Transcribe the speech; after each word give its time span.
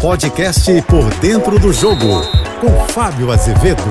Podcast 0.00 0.82
Por 0.82 1.12
Dentro 1.14 1.58
do 1.58 1.72
Jogo, 1.72 2.20
com 2.60 2.86
Fábio 2.88 3.32
Azevedo. 3.32 3.82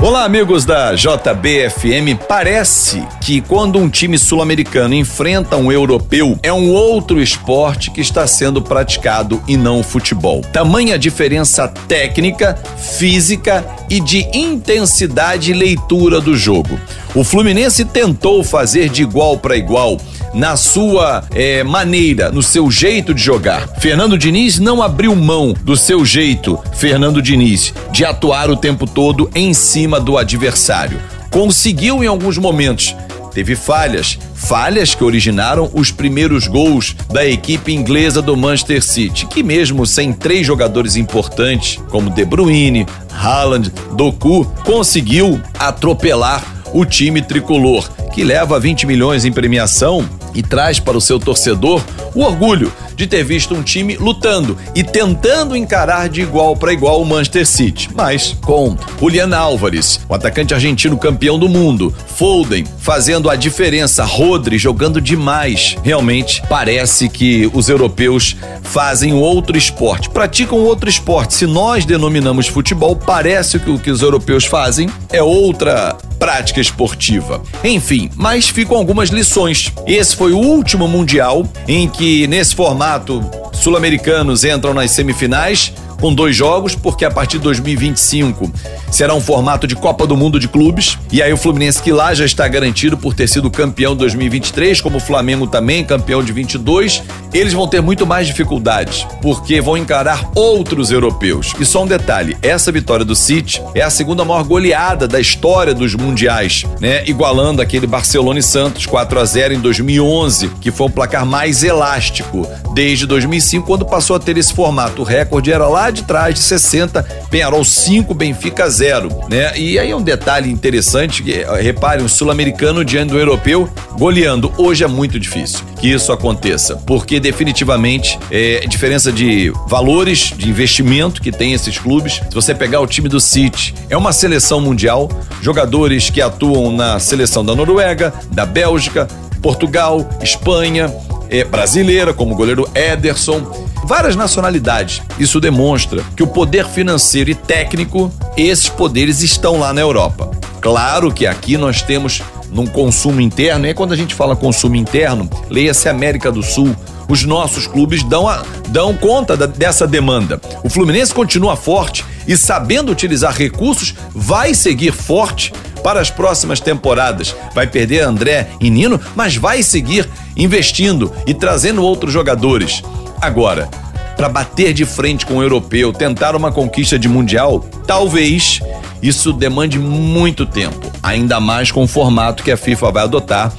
Olá, 0.00 0.24
amigos 0.24 0.64
da 0.64 0.94
JBFM. 0.94 2.16
Parece 2.26 3.06
que 3.20 3.40
quando 3.40 3.78
um 3.78 3.88
time 3.88 4.16
sul-americano 4.16 4.94
enfrenta 4.94 5.56
um 5.56 5.70
europeu, 5.70 6.38
é 6.42 6.52
um 6.52 6.72
outro 6.72 7.20
esporte 7.20 7.90
que 7.90 8.00
está 8.00 8.26
sendo 8.26 8.62
praticado 8.62 9.42
e 9.46 9.56
não 9.56 9.80
o 9.80 9.82
futebol. 9.82 10.40
Tamanha 10.40 10.98
diferença 10.98 11.68
técnica, 11.68 12.54
física 12.78 13.66
e 13.90 14.00
de 14.00 14.26
intensidade 14.32 15.50
e 15.50 15.54
leitura 15.54 16.20
do 16.20 16.36
jogo. 16.36 16.78
O 17.12 17.24
Fluminense 17.24 17.84
tentou 17.84 18.44
fazer 18.44 18.88
de 18.88 19.02
igual 19.02 19.36
para 19.36 19.56
igual 19.56 20.00
na 20.32 20.56
sua 20.56 21.24
é, 21.32 21.64
maneira, 21.64 22.30
no 22.30 22.40
seu 22.40 22.70
jeito 22.70 23.12
de 23.12 23.20
jogar. 23.20 23.66
Fernando 23.80 24.16
Diniz 24.16 24.60
não 24.60 24.80
abriu 24.80 25.16
mão 25.16 25.52
do 25.64 25.76
seu 25.76 26.04
jeito, 26.04 26.56
Fernando 26.72 27.20
Diniz, 27.20 27.74
de 27.90 28.04
atuar 28.04 28.48
o 28.48 28.56
tempo 28.56 28.86
todo 28.86 29.28
em 29.34 29.52
cima 29.52 29.98
do 29.98 30.16
adversário. 30.16 31.00
Conseguiu 31.30 32.04
em 32.04 32.06
alguns 32.06 32.38
momentos. 32.38 32.94
Teve 33.32 33.56
falhas, 33.56 34.16
falhas 34.34 34.94
que 34.94 35.04
originaram 35.04 35.68
os 35.72 35.90
primeiros 35.90 36.46
gols 36.46 36.94
da 37.12 37.26
equipe 37.26 37.72
inglesa 37.72 38.22
do 38.22 38.36
Manchester 38.36 38.82
City, 38.82 39.26
que 39.26 39.42
mesmo 39.42 39.84
sem 39.84 40.12
três 40.12 40.46
jogadores 40.46 40.96
importantes, 40.96 41.80
como 41.90 42.10
De 42.10 42.24
Bruyne, 42.24 42.86
Haaland, 43.12 43.72
Doku, 43.96 44.44
conseguiu 44.64 45.40
atropelar 45.58 46.59
o 46.72 46.84
time 46.84 47.22
tricolor, 47.22 47.88
que 48.12 48.24
leva 48.24 48.60
20 48.60 48.86
milhões 48.86 49.24
em 49.24 49.32
premiação 49.32 50.08
e 50.34 50.42
traz 50.42 50.78
para 50.78 50.96
o 50.96 51.00
seu 51.00 51.18
torcedor 51.18 51.82
o 52.14 52.22
orgulho 52.22 52.72
de 52.94 53.06
ter 53.06 53.24
visto 53.24 53.54
um 53.54 53.62
time 53.62 53.96
lutando 53.96 54.58
e 54.74 54.84
tentando 54.84 55.56
encarar 55.56 56.08
de 56.08 56.20
igual 56.20 56.54
para 56.54 56.72
igual 56.72 57.00
o 57.00 57.06
Manchester 57.06 57.46
City. 57.46 57.88
Mas 57.94 58.36
com 58.42 58.76
Julian 59.00 59.34
Álvares, 59.34 60.00
o 60.06 60.14
atacante 60.14 60.52
argentino 60.52 60.98
campeão 60.98 61.38
do 61.38 61.48
mundo, 61.48 61.94
Foden 62.08 62.64
fazendo 62.78 63.30
a 63.30 63.36
diferença, 63.36 64.04
Rodri 64.04 64.58
jogando 64.58 65.00
demais. 65.00 65.76
Realmente 65.82 66.42
parece 66.46 67.08
que 67.08 67.50
os 67.54 67.70
europeus 67.70 68.36
fazem 68.62 69.14
outro 69.14 69.56
esporte, 69.56 70.10
praticam 70.10 70.58
outro 70.58 70.90
esporte. 70.90 71.32
Se 71.32 71.46
nós 71.46 71.86
denominamos 71.86 72.48
futebol, 72.48 72.94
parece 72.94 73.58
que 73.58 73.70
o 73.70 73.78
que 73.78 73.90
os 73.90 74.02
europeus 74.02 74.44
fazem 74.44 74.90
é 75.10 75.22
outra 75.22 75.96
prática 76.20 76.60
esportiva. 76.60 77.42
Enfim, 77.64 78.10
mas 78.14 78.48
ficam 78.48 78.76
algumas 78.76 79.08
lições. 79.08 79.72
Esse 79.86 80.14
foi 80.14 80.32
o 80.32 80.38
último 80.38 80.86
Mundial 80.86 81.48
em 81.66 81.88
que, 81.88 82.26
nesse 82.26 82.54
formato, 82.54 83.24
sul-americanos 83.52 84.44
entram 84.44 84.74
nas 84.74 84.90
semifinais 84.90 85.72
com 86.00 86.14
dois 86.14 86.34
jogos, 86.34 86.74
porque 86.74 87.04
a 87.04 87.10
partir 87.10 87.36
de 87.38 87.44
2025 87.44 88.50
será 88.90 89.14
um 89.14 89.20
formato 89.20 89.66
de 89.66 89.76
Copa 89.76 90.06
do 90.06 90.16
Mundo 90.16 90.40
de 90.40 90.48
clubes. 90.48 90.98
E 91.12 91.22
aí 91.22 91.32
o 91.32 91.36
Fluminense 91.36 91.82
que 91.82 91.92
lá 91.92 92.14
já 92.14 92.24
está 92.24 92.46
garantido 92.48 92.96
por 92.96 93.14
ter 93.14 93.28
sido 93.28 93.50
campeão 93.50 93.94
2023, 93.94 94.80
como 94.80 94.96
o 94.96 95.00
Flamengo 95.00 95.46
também, 95.46 95.84
campeão 95.84 96.22
de 96.22 96.32
22, 96.32 97.02
eles 97.32 97.52
vão 97.52 97.68
ter 97.68 97.80
muito 97.80 98.06
mais 98.06 98.26
dificuldades, 98.26 99.06
porque 99.22 99.60
vão 99.60 99.76
encarar 99.76 100.30
outros 100.34 100.90
europeus. 100.90 101.54
E 101.58 101.64
só 101.64 101.84
um 101.84 101.86
detalhe, 101.86 102.36
essa 102.42 102.72
vitória 102.72 103.04
do 103.04 103.14
City 103.14 103.62
é 103.74 103.82
a 103.82 103.90
segunda 103.90 104.24
maior 104.24 104.44
goleada 104.44 105.06
da 105.06 105.20
história 105.20 105.74
dos 105.74 105.94
mundiais, 105.94 106.64
né? 106.80 107.04
Igualando 107.06 107.62
aquele 107.62 107.86
Barcelona 107.86 108.38
e 108.38 108.42
Santos 108.42 108.86
4 108.86 109.20
a 109.20 109.24
0 109.24 109.54
em 109.54 109.60
2011, 109.60 110.48
que 110.60 110.70
foi 110.70 110.86
o 110.86 110.90
placar 110.90 111.26
mais 111.26 111.62
elástico 111.62 112.46
desde 112.72 113.06
2005, 113.06 113.66
quando 113.66 113.84
passou 113.84 114.16
a 114.16 114.18
ter 114.18 114.36
esse 114.38 114.52
formato. 114.52 115.02
O 115.02 115.04
recorde 115.04 115.52
era 115.52 115.66
lá 115.68 115.90
de 115.90 116.02
trás 116.02 116.34
de 116.34 116.40
60, 116.40 117.02
Penharol 117.30 117.64
5, 117.64 118.12
Benfica 118.14 118.68
0, 118.68 119.08
né? 119.28 119.56
E 119.56 119.78
aí 119.78 119.90
é 119.90 119.96
um 119.96 120.02
detalhe 120.02 120.50
interessante, 120.50 121.22
que, 121.22 121.44
repare, 121.60 122.02
um 122.02 122.08
sul-americano 122.08 122.84
diante 122.84 123.10
do 123.10 123.18
europeu 123.18 123.68
goleando. 123.98 124.52
Hoje 124.56 124.84
é 124.84 124.88
muito 124.88 125.18
difícil 125.18 125.60
que 125.80 125.88
isso 125.88 126.12
aconteça, 126.12 126.76
porque 126.86 127.18
definitivamente 127.18 128.18
é 128.30 128.66
diferença 128.66 129.10
de 129.10 129.52
valores, 129.66 130.32
de 130.36 130.48
investimento 130.48 131.22
que 131.22 131.32
tem 131.32 131.52
esses 131.52 131.78
clubes. 131.78 132.20
Se 132.28 132.34
você 132.34 132.54
pegar 132.54 132.80
o 132.80 132.86
time 132.86 133.08
do 133.08 133.20
City, 133.20 133.74
é 133.88 133.96
uma 133.96 134.12
seleção 134.12 134.60
mundial, 134.60 135.08
jogadores 135.40 136.10
que 136.10 136.20
atuam 136.20 136.70
na 136.72 136.98
seleção 136.98 137.44
da 137.44 137.54
Noruega, 137.54 138.12
da 138.30 138.44
Bélgica, 138.44 139.08
Portugal, 139.40 140.08
Espanha, 140.22 140.92
é, 141.30 141.44
brasileira, 141.44 142.12
como 142.12 142.34
o 142.34 142.36
goleiro 142.36 142.68
Ederson 142.74 143.70
várias 143.84 144.14
nacionalidades. 144.14 145.02
Isso 145.18 145.40
demonstra 145.40 146.02
que 146.16 146.22
o 146.22 146.26
poder 146.26 146.66
financeiro 146.66 147.30
e 147.30 147.34
técnico, 147.34 148.12
esses 148.36 148.68
poderes 148.68 149.22
estão 149.22 149.58
lá 149.58 149.72
na 149.72 149.80
Europa. 149.80 150.30
Claro 150.60 151.12
que 151.12 151.26
aqui 151.26 151.56
nós 151.56 151.80
temos 151.80 152.22
num 152.50 152.66
consumo 152.66 153.20
interno, 153.20 153.66
e 153.66 153.74
quando 153.74 153.92
a 153.92 153.96
gente 153.96 154.14
fala 154.14 154.36
consumo 154.36 154.76
interno, 154.76 155.28
leia-se 155.48 155.88
América 155.88 156.30
do 156.30 156.42
Sul, 156.42 156.74
os 157.08 157.24
nossos 157.24 157.66
clubes 157.66 158.04
dão, 158.04 158.28
a, 158.28 158.44
dão 158.68 158.94
conta 158.94 159.36
da, 159.36 159.46
dessa 159.46 159.86
demanda. 159.86 160.40
O 160.62 160.70
Fluminense 160.70 161.12
continua 161.12 161.56
forte 161.56 162.04
e, 162.26 162.36
sabendo 162.36 162.92
utilizar 162.92 163.34
recursos, 163.34 163.94
vai 164.14 164.54
seguir 164.54 164.92
forte 164.92 165.52
para 165.82 166.00
as 166.00 166.10
próximas 166.10 166.60
temporadas. 166.60 167.34
Vai 167.54 167.66
perder 167.66 168.00
André 168.00 168.48
e 168.60 168.70
Nino, 168.70 169.00
mas 169.14 169.36
vai 169.36 169.62
seguir 169.62 170.08
investindo 170.36 171.12
e 171.26 171.34
trazendo 171.34 171.82
outros 171.82 172.12
jogadores. 172.12 172.82
Agora, 173.20 173.68
para 174.16 174.28
bater 174.28 174.74
de 174.74 174.84
frente 174.84 175.24
com 175.24 175.38
o 175.38 175.42
europeu, 175.42 175.92
tentar 175.92 176.36
uma 176.36 176.52
conquista 176.52 176.98
de 176.98 177.08
mundial, 177.08 177.64
talvez 177.86 178.60
isso 179.02 179.32
demande 179.32 179.78
muito 179.78 180.44
tempo, 180.44 180.90
ainda 181.02 181.40
mais 181.40 181.70
com 181.70 181.82
o 181.82 181.88
formato 181.88 182.42
que 182.42 182.50
a 182.50 182.56
FIFA 182.56 182.92
vai 182.92 183.02
adotar 183.04 183.52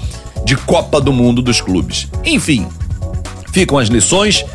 de 0.46 0.56
Copa 0.56 1.02
do 1.02 1.12
Mundo 1.12 1.42
dos 1.42 1.62
clubes. 1.62 2.08
Enfim, 2.24 2.68
ficam 3.52 3.78
as 3.78 3.88
lições, 3.88 4.46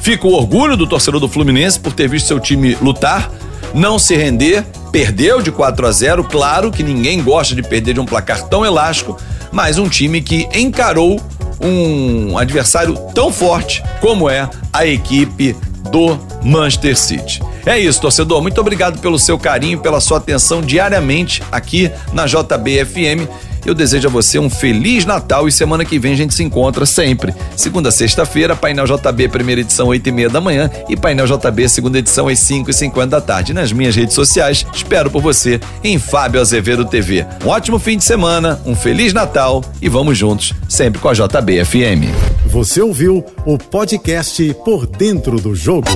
fica 0.00 0.26
o 0.26 0.34
orgulho 0.34 0.76
do 0.76 0.86
torcedor 0.86 1.20
do 1.20 1.28
Fluminense 1.28 1.80
por 1.80 1.92
ter 1.92 2.08
visto 2.08 2.26
seu 2.28 2.38
time 2.38 2.76
lutar, 2.80 3.30
não 3.74 3.98
se 3.98 4.16
render, 4.16 4.64
perdeu 4.96 5.42
de 5.42 5.52
4 5.52 5.86
a 5.86 5.92
0, 5.92 6.24
claro 6.24 6.70
que 6.70 6.82
ninguém 6.82 7.22
gosta 7.22 7.54
de 7.54 7.62
perder 7.62 7.92
de 7.92 8.00
um 8.00 8.06
placar 8.06 8.44
tão 8.44 8.64
elástico, 8.64 9.14
mas 9.52 9.76
um 9.76 9.90
time 9.90 10.22
que 10.22 10.48
encarou 10.54 11.20
um 11.60 12.38
adversário 12.38 12.94
tão 13.14 13.30
forte 13.30 13.82
como 14.00 14.30
é 14.30 14.48
a 14.72 14.86
equipe 14.86 15.54
do 15.92 16.18
Manchester 16.42 16.96
City. 16.96 17.42
É 17.66 17.78
isso, 17.78 18.00
torcedor. 18.00 18.40
Muito 18.40 18.58
obrigado 18.58 18.98
pelo 18.98 19.18
seu 19.18 19.38
carinho, 19.38 19.80
pela 19.80 20.00
sua 20.00 20.16
atenção 20.16 20.62
diariamente 20.62 21.42
aqui 21.52 21.90
na 22.14 22.24
JBFM. 22.24 23.28
Eu 23.66 23.74
desejo 23.74 24.06
a 24.06 24.10
você 24.10 24.38
um 24.38 24.48
feliz 24.48 25.04
Natal 25.04 25.48
e 25.48 25.52
semana 25.52 25.84
que 25.84 25.98
vem 25.98 26.12
a 26.12 26.16
gente 26.16 26.32
se 26.32 26.44
encontra 26.44 26.86
sempre. 26.86 27.34
Segunda, 27.56 27.90
sexta-feira, 27.90 28.54
Painel 28.54 28.86
JB, 28.86 29.28
primeira 29.28 29.60
edição, 29.60 29.88
oito 29.88 30.08
e 30.08 30.12
meia 30.12 30.30
da 30.30 30.40
manhã 30.40 30.70
e 30.88 30.96
Painel 30.96 31.26
JB, 31.26 31.68
segunda 31.68 31.98
edição, 31.98 32.28
às 32.28 32.38
cinco 32.38 32.70
e 32.70 32.72
cinquenta 32.72 33.08
da 33.08 33.20
tarde. 33.20 33.52
Nas 33.52 33.72
minhas 33.72 33.96
redes 33.96 34.14
sociais, 34.14 34.64
espero 34.72 35.10
por 35.10 35.20
você 35.20 35.58
em 35.82 35.98
Fábio 35.98 36.40
Azevedo 36.40 36.84
TV. 36.84 37.26
Um 37.44 37.48
ótimo 37.48 37.80
fim 37.80 37.98
de 37.98 38.04
semana, 38.04 38.60
um 38.64 38.76
feliz 38.76 39.12
Natal 39.12 39.64
e 39.82 39.88
vamos 39.88 40.16
juntos, 40.16 40.54
sempre 40.68 41.00
com 41.00 41.08
a 41.08 41.12
JB 41.12 41.64
FM. 41.64 42.06
Você 42.46 42.80
ouviu 42.80 43.24
o 43.44 43.58
podcast 43.58 44.54
Por 44.64 44.86
Dentro 44.86 45.40
do 45.40 45.56
Jogo. 45.56 45.88